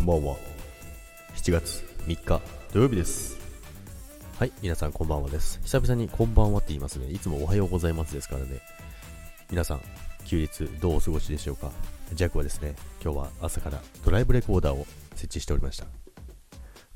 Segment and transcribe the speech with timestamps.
[0.00, 0.36] こんばんは。
[1.34, 2.40] 7月3日
[2.72, 3.38] 土曜日です。
[4.38, 5.60] はい皆さんこんばんはです。
[5.62, 7.10] 久々にこんばんはって言いますね。
[7.10, 8.62] いつもおはようございますですからね。
[9.50, 9.82] 皆さん
[10.24, 11.70] 休日どうお過ごしでしょうか。
[12.14, 14.86] ジャックはですね今日は朝からドライブレコーダーを
[15.16, 15.84] 設置しておりました。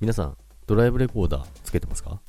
[0.01, 0.37] 皆さん
[0.67, 2.23] ドライブレコーダーつけてますか？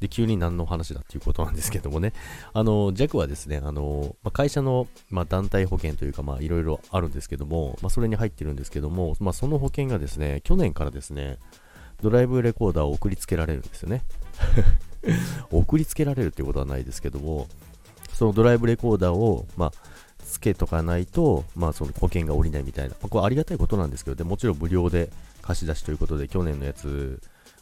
[0.00, 2.12] で、急に何の話だっていうことなんですけどもね、
[2.52, 11.38] あの、JAC はですね、あの、まあ、会社の、まあ、団体保険というか、まあ、いろいろあるんですけども、まあ、それに入ってるんですけども、まあ、その保険がですね、去年からですね、
[12.02, 14.02] ドライブレコーダーを送りつけられるんですよね。
[15.50, 17.46] 送りつけられるっていうことはないですけども、
[18.14, 19.72] そのドライブレコーダーを、まあ、
[20.24, 25.10] つけとかないと、まあ、その保険が下りないみたいな、まあ、これありがたいことなんですけど、でもちろん無料で
[25.42, 27.20] 貸し出しということで、去年のやつ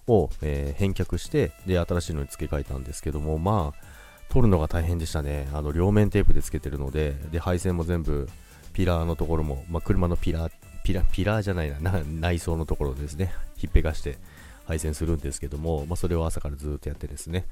[0.08, 3.88] を、えー、返却して、で、新しいのに付け替えたんですけども、まあ、
[4.28, 5.48] 取るのが大変でしたね。
[5.52, 8.28] あの、両面テープで付けてるので、で、配線も全部、
[8.72, 10.52] ピラーのところも、まあ、車のピラー、
[10.84, 14.18] ピラ、ピラーじゃないな、内装のところですね、ひっぺがして
[14.66, 17.46] 配線するんですけども、まあ、それを朝からずっとやってですね、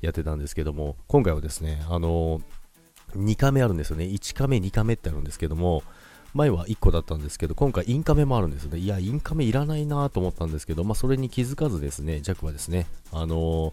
[0.00, 4.04] やってたんですけども、今回はですね、あのー、2カメあるんですよね。
[4.04, 5.82] 1カメ、2カメってあるんですけども、
[6.34, 8.78] 前は1個だったんですけど、今回インカメもあるんですよね。
[8.78, 13.72] いや、インカメいらないなと思ったんですけど、まあ、それに気づかずですね、ジャクはですね、あの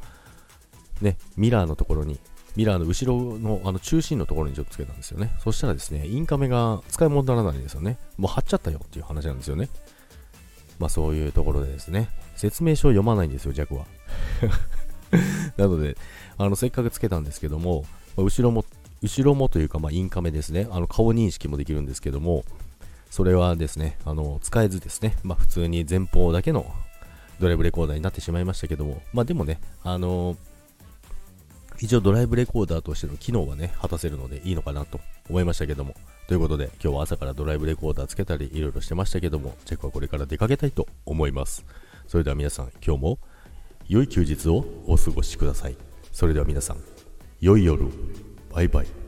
[1.02, 2.20] ー、ね、ミラーのところに、
[2.56, 5.32] ミラーの後ろのあの中心のところにちょっとつけたんですよね。
[5.40, 7.98] そしたらですね、インカメが使い物にならないんですよね。
[8.18, 9.70] もう貼っちゃったよっていう話なんですよね。
[10.80, 13.86] まあそういうところでですね、説明書を読まないんですよ、ジャクは。
[15.58, 15.96] なので、
[16.38, 17.86] あの、せっかくつけたんですけども、
[18.18, 18.66] 後ろも
[19.02, 22.44] 後ろもというか、まあ、インカメですね、あの顔認識もできるんですけども、
[23.10, 26.66] それはですね、あの使えずですね、まあ、普通に前方だけの
[27.40, 30.36] ドライブレコーダーになってしまいましたけども、まあ、でもね、あの
[31.80, 35.96] 一応ドライブレコーダーとしての機能はね、果たせるのでいいのかなと思いましたけども。
[36.28, 41.66] ということで、今日は朝からドライブレコーダーつけたり、いろいろしてましたけども、チェックはこれから出かけたいと思います。
[42.08, 43.20] それでは皆さん、今日も
[43.88, 45.78] 良い休日をお過ごしください。
[46.12, 46.78] それでは皆さん、
[47.40, 47.88] 良い夜、
[48.52, 48.99] バイバイ。